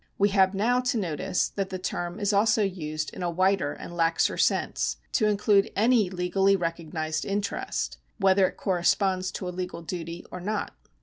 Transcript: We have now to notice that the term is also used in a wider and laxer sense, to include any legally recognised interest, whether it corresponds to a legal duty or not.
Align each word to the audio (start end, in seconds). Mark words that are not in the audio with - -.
We 0.17 0.29
have 0.29 0.55
now 0.55 0.79
to 0.79 0.97
notice 0.97 1.49
that 1.49 1.69
the 1.69 1.77
term 1.77 2.19
is 2.19 2.33
also 2.33 2.63
used 2.63 3.13
in 3.13 3.21
a 3.21 3.29
wider 3.29 3.71
and 3.71 3.93
laxer 3.95 4.35
sense, 4.41 4.97
to 5.11 5.27
include 5.27 5.69
any 5.75 6.09
legally 6.09 6.55
recognised 6.55 7.23
interest, 7.23 7.99
whether 8.17 8.47
it 8.47 8.57
corresponds 8.57 9.31
to 9.33 9.47
a 9.47 9.51
legal 9.53 9.83
duty 9.83 10.25
or 10.31 10.39
not. 10.39 10.75